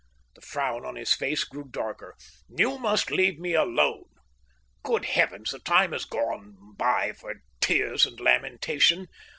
[0.33, 2.15] The frown on his face grew darker.
[2.49, 4.09] "You must leave me alone.
[4.81, 9.05] Good Heavens, the time has gone by for tears and lamentation.